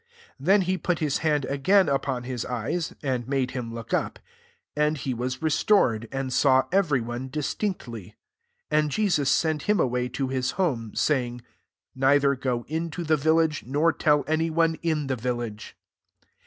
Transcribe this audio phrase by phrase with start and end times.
[0.39, 4.17] 25 Then he put hie hand again upon his eyes, [and made him look up:]
[4.75, 8.15] and he was restored, and saw every one distinctly.
[8.69, 11.43] 26 And Jesus sent him away to his home, saying,"
[11.95, 15.77] Neither go in to the village, nor tell any one in the village."